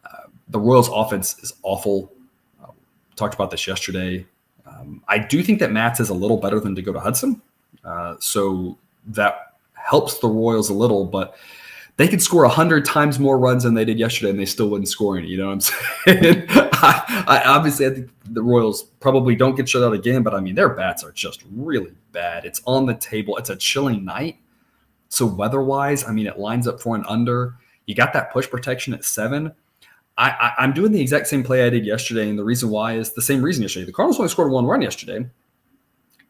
[0.05, 0.09] Uh,
[0.49, 2.13] the Royals offense is awful.
[3.21, 4.25] Talked about this yesterday.
[4.65, 7.43] Um, I do think that Matz is a little better than Dakota Hudson.
[7.85, 8.79] Uh, so
[9.09, 11.37] that helps the Royals a little, but
[11.99, 14.89] they could score 100 times more runs than they did yesterday and they still wouldn't
[14.89, 15.29] score any.
[15.29, 15.61] You know what I'm
[16.07, 16.47] saying?
[16.49, 20.41] I, I, obviously, I think the Royals probably don't get shut out again, but I
[20.41, 22.47] mean, their bats are just really bad.
[22.47, 23.37] It's on the table.
[23.37, 24.39] It's a chilling night.
[25.11, 27.57] So, weather wise, I mean, it lines up for an under.
[27.85, 29.53] You got that push protection at seven.
[30.19, 32.29] I, I, am doing the exact same play I did yesterday.
[32.29, 33.87] And the reason why is the same reason yesterday.
[33.87, 35.27] The Cardinals only scored one run yesterday.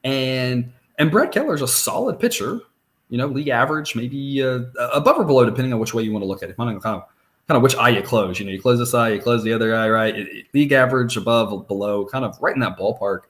[0.05, 2.61] And and Brad Keller is a solid pitcher
[3.11, 6.23] you know, league average, maybe uh, above or below, depending on which way you want
[6.23, 6.57] to look at it.
[6.57, 7.05] Kind of, kind
[7.49, 8.38] of which eye you close.
[8.38, 10.16] You know, you close this eye, you close the other eye, right?
[10.16, 13.23] It, it, league average, above, below, kind of right in that ballpark.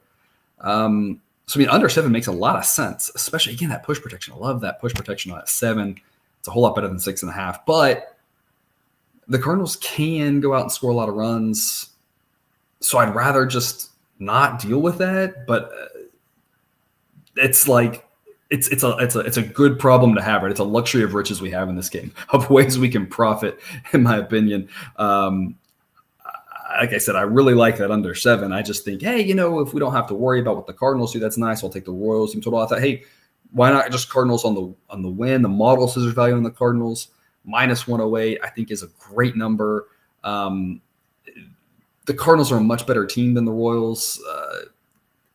[0.61, 3.99] Um, so, I mean, under seven makes a lot of sense, especially again that push
[3.99, 4.35] protection.
[4.35, 5.99] I love that push protection on that seven.
[6.39, 7.65] It's a whole lot better than six and a half.
[7.65, 8.10] But
[9.31, 11.89] the Cardinals can go out and score a lot of runs.
[12.81, 15.47] So I'd rather just not deal with that.
[15.47, 15.99] But uh,
[17.37, 18.05] it's like
[18.49, 20.51] it's it's a it's a it's a good problem to have, right?
[20.51, 23.57] It's a luxury of riches we have in this game of ways we can profit,
[23.93, 24.67] in my opinion.
[24.97, 25.55] Um,
[26.77, 28.51] like I said, I really like that under seven.
[28.51, 30.73] I just think, hey, you know, if we don't have to worry about what the
[30.73, 31.63] Cardinals do, that's nice.
[31.63, 32.59] I'll take the Royals team total.
[32.59, 33.03] I thought, hey,
[33.51, 35.41] why not just Cardinals on the on the win?
[35.41, 37.07] The model scissors value on the Cardinals
[37.43, 39.87] minus 108, I think is a great number.
[40.23, 40.81] Um,
[42.05, 44.21] the Cardinals are a much better team than the Royals.
[44.27, 44.65] Uh,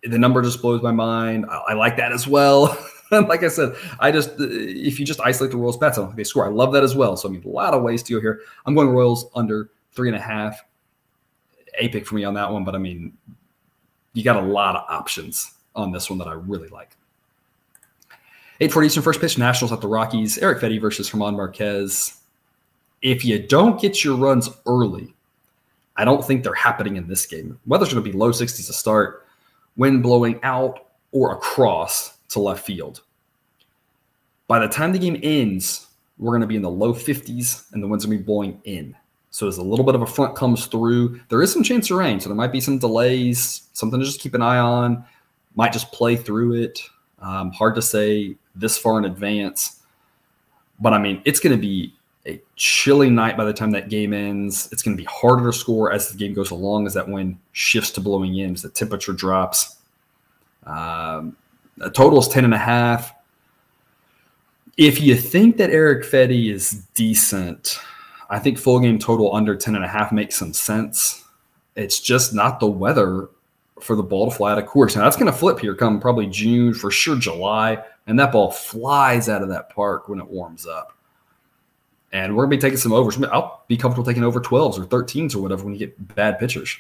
[0.03, 1.47] the number just blows my mind.
[1.51, 2.77] I, I like that as well.
[3.11, 6.47] like I said, I just if you just isolate the Royals bets, I they score.
[6.47, 7.17] I love that as well.
[7.17, 8.41] So I mean, a lot of ways to go here.
[8.65, 10.63] I'm going Royals under three and a half.
[11.79, 13.13] A pick for me on that one, but I mean,
[14.15, 16.97] you got a lot of options on this one that I really like.
[18.59, 20.39] 840 Eastern first pitch, Nationals at the Rockies.
[20.39, 22.19] Eric Fedde versus Germán Marquez.
[23.03, 25.15] If you don't get your runs early,
[25.97, 27.59] I don't think they're happening in this game.
[27.67, 29.27] Weather's going to be low 60s to start,
[29.77, 33.03] wind blowing out or across to left field.
[34.49, 35.87] By the time the game ends,
[36.19, 38.61] we're going to be in the low 50s and the wind's going to be blowing
[38.65, 38.97] in.
[39.31, 41.99] So as a little bit of a front comes through, there is some chance of
[41.99, 42.21] rain.
[42.21, 45.05] So there might be some delays, something to just keep an eye on.
[45.57, 46.81] Might just play through it.
[47.19, 49.81] Um, hard to say this far in advance.
[50.81, 51.95] But I mean, it's going to be
[52.27, 54.69] a chilly night by the time that game ends.
[54.73, 57.39] It's going to be harder to score as the game goes along, as that wind
[57.53, 59.77] shifts to blowing in, as the temperature drops.
[60.65, 61.37] Um,
[61.81, 63.15] a total is 10 and a half.
[64.77, 67.79] If you think that Eric Fedde is decent,
[68.29, 71.25] I think full game total under 10 and a half makes some sense.
[71.77, 73.29] It's just not the weather
[73.81, 74.97] for the ball to fly out of course.
[74.97, 78.51] Now that's going to flip here come probably June, for sure July, and that ball
[78.51, 80.93] flies out of that park when it warms up.
[82.13, 83.21] And we're going to be taking some overs.
[83.25, 86.79] I'll be comfortable taking over 12s or 13s or whatever when you get bad pitchers.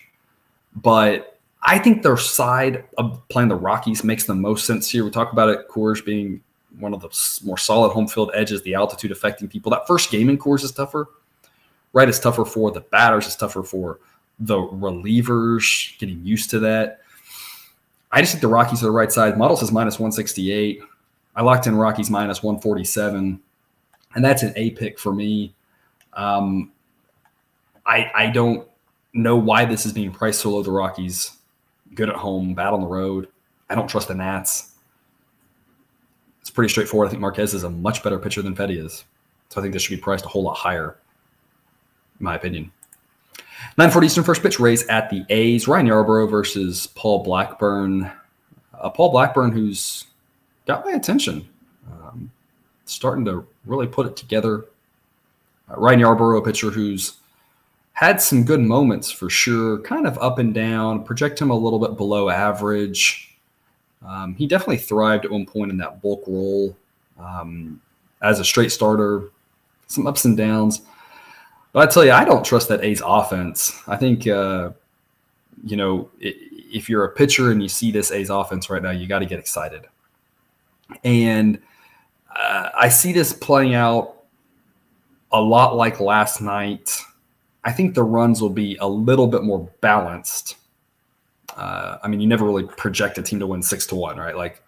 [0.74, 5.04] But I think their side of playing the Rockies makes the most sense here.
[5.04, 6.42] We talk about it, Coors being
[6.78, 7.08] one of the
[7.44, 9.70] more solid home field edges, the altitude affecting people.
[9.70, 11.08] That first game in Coors is tougher,
[11.92, 12.08] right?
[12.08, 13.98] It's tougher for the batters, it's tougher for
[14.38, 17.00] the relievers getting used to that.
[18.12, 19.36] I just think the Rockies are the right side.
[19.36, 20.80] Model says minus 168.
[21.34, 23.40] I locked in Rockies minus 147,
[24.14, 25.54] and that's an A pick for me.
[26.14, 26.72] Um,
[27.84, 28.66] I I don't
[29.12, 30.62] know why this is being priced so low.
[30.62, 31.36] The Rockies
[31.94, 33.28] good at home, bad on the road.
[33.68, 34.74] I don't trust the Nats.
[36.40, 37.08] It's pretty straightforward.
[37.08, 39.04] I think Marquez is a much better pitcher than Fedde is.
[39.48, 40.96] So I think this should be priced a whole lot higher,
[42.20, 42.70] in my opinion.
[43.78, 45.68] 940 Eastern first pitch Rays at the A's.
[45.68, 48.10] Ryan Yarbrough versus Paul Blackburn.
[48.78, 50.06] Uh, Paul Blackburn, who's
[50.66, 51.48] got my attention,
[51.90, 52.30] um,
[52.84, 54.64] starting to really put it together.
[55.70, 57.14] Uh, Ryan Yarbrough, a pitcher who's
[57.92, 61.78] had some good moments for sure, kind of up and down, project him a little
[61.78, 63.36] bit below average.
[64.06, 66.76] Um, he definitely thrived at one point in that bulk role
[67.18, 67.80] um,
[68.22, 69.30] as a straight starter,
[69.86, 70.82] some ups and downs.
[71.76, 73.82] But I tell you, I don't trust that A's offense.
[73.86, 74.70] I think, uh,
[75.62, 79.06] you know, if you're a pitcher and you see this A's offense right now, you
[79.06, 79.82] got to get excited.
[81.04, 81.60] And
[82.34, 84.22] uh, I see this playing out
[85.32, 86.98] a lot like last night
[87.66, 90.56] I think the runs will be a little bit more balanced.
[91.56, 94.36] Uh, I mean, you never really project a team to win six to one, right?
[94.36, 94.62] Like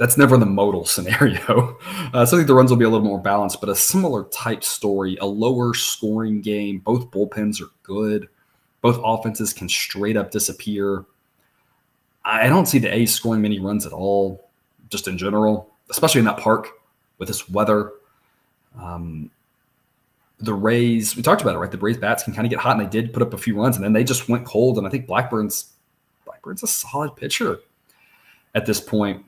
[0.00, 1.78] that's never the modal scenario.
[2.12, 4.24] Uh, so I think the runs will be a little more balanced, but a similar
[4.24, 6.80] type story, a lower scoring game.
[6.80, 8.28] Both bullpens are good.
[8.80, 11.04] Both offenses can straight up disappear.
[12.24, 14.50] I don't see the A's scoring many runs at all,
[14.88, 16.70] just in general, especially in that park
[17.18, 17.92] with this weather.
[18.80, 19.30] Um,
[20.40, 21.70] the Rays, we talked about it, right?
[21.70, 23.54] The Rays bats can kind of get hot, and they did put up a few
[23.54, 24.78] runs, and then they just went cold.
[24.78, 25.74] And I think Blackburn's
[26.24, 27.60] Blackburn's a solid pitcher
[28.56, 29.24] at this point.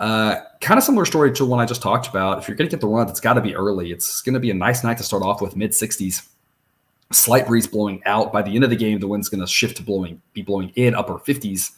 [0.00, 2.38] Uh, kind of similar story to one I just talked about.
[2.38, 3.92] If you're going to get the run, it's got to be early.
[3.92, 6.26] It's going to be a nice night to start off with mid 60s.
[7.12, 8.32] Slight breeze blowing out.
[8.32, 10.72] By the end of the game, the wind's going to shift to blowing, be blowing
[10.74, 11.72] in upper 50s.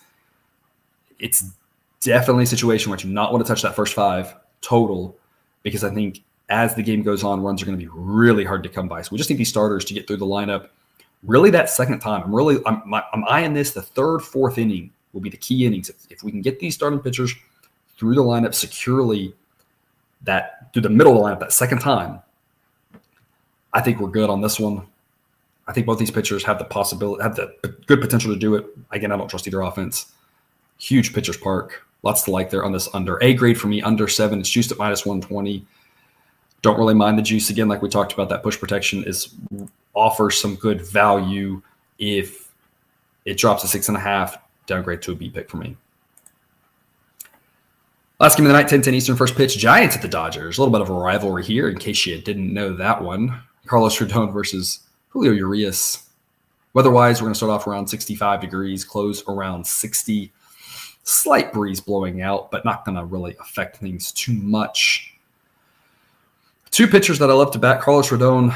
[1.18, 1.50] It's
[2.00, 5.16] definitely a situation where you not want to touch that first five total
[5.64, 8.62] because I think as the game goes on, runs are going to be really hard
[8.62, 9.02] to come by.
[9.02, 10.68] So we just need these starters to get through the lineup.
[11.24, 13.72] Really, that second time, I'm really I'm, I'm eyeing this.
[13.72, 15.88] The third, fourth inning will be the key innings.
[15.88, 17.34] If, if we can get these starting pitchers
[18.02, 19.32] through the lineup securely,
[20.22, 22.18] that through the middle of the lineup that second time,
[23.72, 24.88] I think we're good on this one.
[25.68, 27.54] I think both these pitchers have the possibility, have the
[27.86, 28.66] good potential to do it.
[28.90, 30.10] Again, I don't trust either offense.
[30.78, 33.22] Huge pitchers park, lots to like there on this under.
[33.22, 34.40] A grade for me, under seven.
[34.40, 35.64] It's juiced at minus 120
[36.62, 39.34] don't really mind the juice again like we talked about that push protection is
[39.94, 41.60] offers some good value
[41.98, 42.52] if
[43.24, 45.76] it drops to six and a half downgrade to a b pick for me
[48.22, 50.60] last game of the night 10 10 eastern first pitch giants at the dodgers a
[50.60, 54.32] little bit of a rivalry here in case you didn't know that one carlos rodon
[54.32, 56.08] versus julio urias
[56.72, 60.32] weather-wise we're going to start off around 65 degrees close around 60
[61.02, 65.12] slight breeze blowing out but not going to really affect things too much
[66.72, 68.50] Two pitchers that I love to bat Carlos Rodon,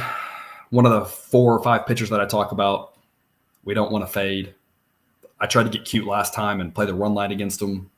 [0.71, 2.95] one of the four or five pitchers that I talk about.
[3.65, 4.55] We don't want to fade.
[5.39, 7.91] I tried to get cute last time and play the run line against him.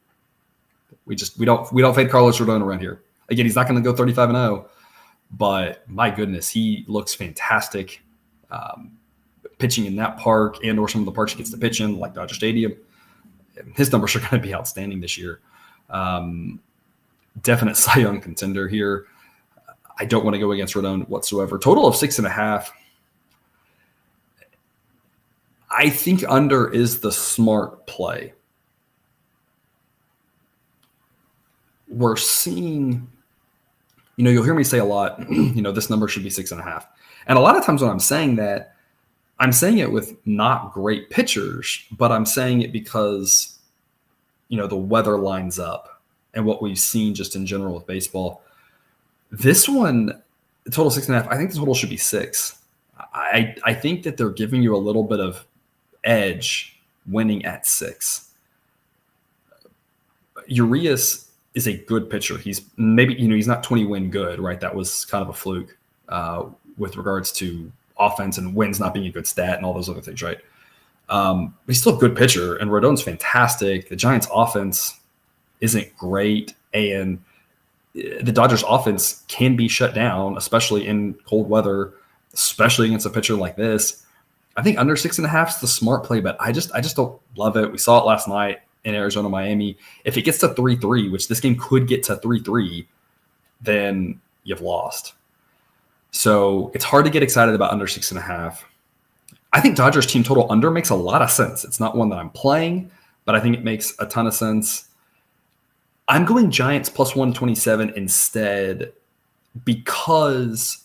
[1.04, 3.02] We just we don't we don't fade Carlos Rodon around here.
[3.30, 4.68] Again, he's not going to go 35 and 0,
[5.32, 8.02] but my goodness, he looks fantastic.
[8.50, 8.92] Um,
[9.58, 11.98] pitching in that park and or some of the parks he gets to pitch in,
[11.98, 12.74] like Dodger Stadium,
[13.74, 15.40] his numbers are going to be outstanding this year.
[15.90, 16.60] Um,
[17.42, 19.06] definite Cy Young contender here.
[19.98, 21.58] I don't want to go against Rodon whatsoever.
[21.58, 22.72] Total of six and a half.
[25.70, 28.32] I think under is the smart play.
[31.88, 33.08] We're seeing,
[34.16, 36.52] you know, you'll hear me say a lot, you know, this number should be six
[36.52, 36.86] and a half.
[37.26, 38.74] And a lot of times when I'm saying that,
[39.40, 43.58] I'm saying it with not great pitchers, but I'm saying it because,
[44.48, 46.02] you know, the weather lines up
[46.34, 48.42] and what we've seen just in general with baseball.
[49.30, 50.22] This one,
[50.66, 51.30] total six and a half.
[51.30, 52.58] I think the total should be six.
[53.14, 55.46] I I think that they're giving you a little bit of
[56.04, 58.30] edge winning at six.
[60.46, 61.27] Urias
[61.58, 62.38] is a good pitcher.
[62.38, 64.60] He's maybe you know he's not twenty win good, right?
[64.60, 65.76] That was kind of a fluke
[66.08, 66.44] uh,
[66.78, 70.00] with regards to offense and wins not being a good stat and all those other
[70.00, 70.38] things, right?
[71.08, 73.88] Um, but he's still a good pitcher, and Rodon's fantastic.
[73.88, 75.00] The Giants' offense
[75.60, 77.18] isn't great, and
[77.92, 81.92] the Dodgers offense can be shut down, especially in cold weather,
[82.34, 84.06] especially against a pitcher like this.
[84.56, 86.80] I think under six and a half is the smart play, but I just I
[86.80, 87.72] just don't love it.
[87.72, 89.76] We saw it last night in Arizona, Miami.
[90.04, 92.88] If it gets to three three, which this game could get to three three,
[93.60, 95.14] then you've lost.
[96.10, 98.64] So it's hard to get excited about under six and a half.
[99.52, 101.64] I think Dodgers team total under makes a lot of sense.
[101.64, 102.90] It's not one that I'm playing,
[103.24, 104.88] but I think it makes a ton of sense.
[106.08, 108.92] I'm going Giants plus 127 instead
[109.64, 110.84] because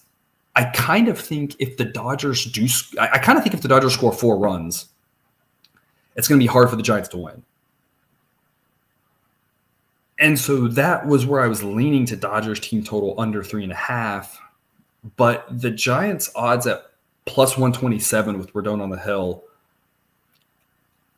[0.56, 2.68] I kind of think if the Dodgers do,
[3.00, 4.88] I, kind of think if the Dodgers score four runs,
[6.16, 7.44] it's going to be hard for the Giants to win.
[10.20, 13.72] And so that was where I was leaning to Dodgers team total under three and
[13.72, 14.40] a half.
[15.18, 16.92] But the Giants odds at
[17.26, 19.44] plus 127 with Rodon on the hill,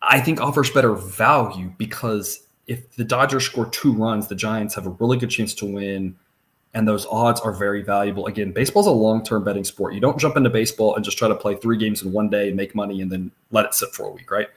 [0.02, 4.88] I think offers better value because if the Dodgers score two runs, the Giants have
[4.88, 6.16] a really good chance to win.
[6.74, 8.26] And those odds are very valuable.
[8.26, 9.94] Again, baseball's a long term betting sport.
[9.94, 12.52] You don't jump into baseball and just try to play three games in one day
[12.52, 14.50] make money and then let it sit for a week, right?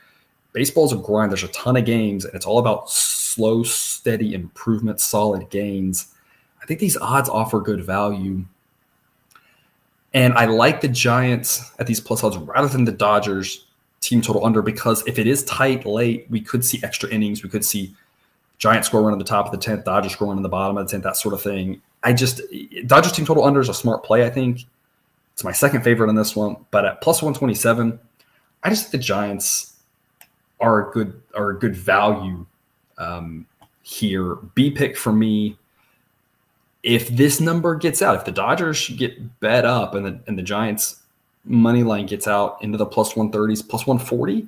[0.59, 1.31] Baseball's a grind.
[1.31, 6.13] There's a ton of games, and it's all about slow, steady improvement, solid gains.
[6.61, 8.45] I think these odds offer good value.
[10.13, 13.67] And I like the Giants at these plus odds rather than the Dodgers
[14.01, 17.45] team total under because if it is tight late, we could see extra innings.
[17.45, 17.95] We could see
[18.59, 20.77] Giants score one in the top of the 10th, Dodgers score one in the bottom
[20.77, 21.81] of the 10th, that sort of thing.
[22.03, 22.41] I just,
[22.85, 24.65] Dodgers team total under is a smart play, I think.
[25.35, 26.57] It's my second favorite on this one.
[26.73, 28.01] But at plus 127,
[28.65, 29.75] I just think the Giants
[30.61, 32.45] are a good are a good value
[32.99, 33.47] um,
[33.83, 34.37] here.
[34.55, 35.57] B pick for me.
[36.83, 40.43] If this number gets out, if the Dodgers get bet up and the and the
[40.43, 41.01] Giants
[41.45, 44.47] money line gets out into the plus 130s, plus 140,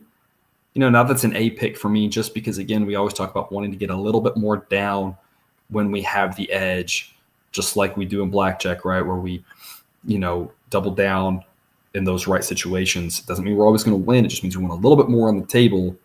[0.75, 3.31] you know, now that's an A pick for me, just because again, we always talk
[3.31, 5.17] about wanting to get a little bit more down
[5.71, 7.15] when we have the edge,
[7.53, 9.05] just like we do in blackjack, right?
[9.05, 9.45] Where we,
[10.05, 11.45] you know, double down
[11.95, 13.19] in those right situations.
[13.19, 14.25] It doesn't mean we're always going to win.
[14.25, 15.97] It just means we want a little bit more on the table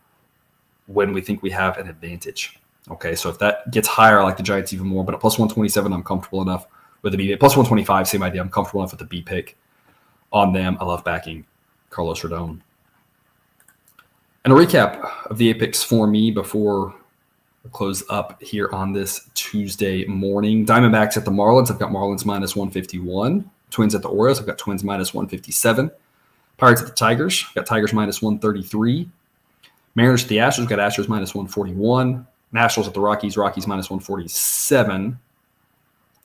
[0.88, 2.60] when we think we have an advantage.
[2.90, 5.04] Okay, so if that gets higher, I like the Giants even more.
[5.04, 6.68] But at plus 127, I'm comfortable enough
[7.02, 7.36] with the B.
[7.36, 8.42] Plus 125, same idea.
[8.42, 9.58] I'm comfortable enough with the B pick
[10.32, 10.78] on them.
[10.80, 11.46] I love backing
[11.90, 12.62] Carlos Rodon.
[14.44, 16.94] And a recap of the A picks for me before
[17.64, 20.66] we close up here on this Tuesday morning.
[20.66, 21.72] Diamondbacks at the Marlins.
[21.72, 23.50] I've got Marlins minus 151.
[23.76, 24.40] Twins at the Orioles.
[24.40, 25.92] I've got Twins minus 157.
[26.58, 27.44] Pirates at the Tigers.
[27.50, 29.10] I've got Tigers minus 133.
[29.96, 30.64] Mariners at the Astros.
[30.64, 32.26] I've got Astros minus 141.
[32.54, 33.36] Nationals at the Rockies.
[33.36, 35.20] Rockies minus 147.